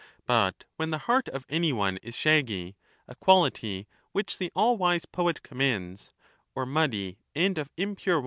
[0.25, 2.75] But when the heart of any one is shaggy—
[3.07, 6.11] a quality sockates, which the all wise poet commends,
[6.55, 8.19] or muddy and of impure Theaetetus.